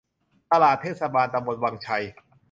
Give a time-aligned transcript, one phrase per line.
[0.51, 2.03] ตลาดเทศบาลตำบลวังชัย